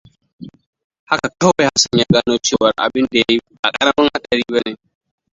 [1.05, 4.77] Haka kawai Hassan ya gano cewar abinda ya yi ba ƙaramin haɗari ba ne.